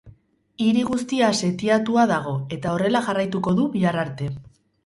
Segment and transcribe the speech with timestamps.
[0.67, 4.33] Hiri guztia setiatua dago eta horrela jarraituko du bihar arte.